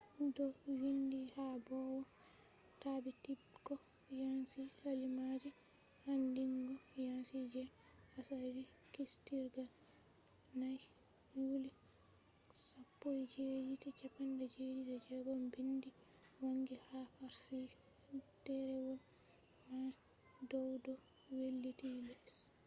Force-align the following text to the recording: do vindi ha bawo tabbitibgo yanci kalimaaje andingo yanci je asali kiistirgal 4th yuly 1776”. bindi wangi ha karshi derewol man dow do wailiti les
do 0.35 0.45
vindi 0.79 1.19
ha 1.35 1.47
bawo 1.67 1.99
tabbitibgo 2.81 3.73
yanci 4.19 4.59
kalimaaje 4.79 5.49
andingo 6.11 6.75
yanci 7.05 7.37
je 7.51 7.63
asali 8.19 8.61
kiistirgal 8.93 9.69
4th 10.59 10.87
yuly 11.45 11.71
1776”. 13.03 15.53
bindi 15.53 15.89
wangi 16.41 16.75
ha 16.87 16.99
karshi 17.15 17.59
derewol 18.45 18.99
man 19.67 19.87
dow 20.49 20.67
do 20.83 20.93
wailiti 21.37 21.87
les 22.07 22.35